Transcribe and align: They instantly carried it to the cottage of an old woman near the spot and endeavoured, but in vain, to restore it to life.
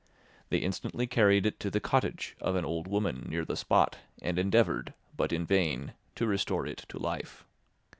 They 0.49 0.57
instantly 0.57 1.05
carried 1.05 1.45
it 1.45 1.59
to 1.59 1.69
the 1.69 1.79
cottage 1.79 2.35
of 2.41 2.55
an 2.55 2.65
old 2.65 2.87
woman 2.87 3.27
near 3.29 3.45
the 3.45 3.55
spot 3.55 3.99
and 4.19 4.39
endeavoured, 4.39 4.95
but 5.15 5.31
in 5.31 5.45
vain, 5.45 5.93
to 6.15 6.25
restore 6.25 6.65
it 6.65 6.85
to 6.89 6.97
life. 6.97 7.45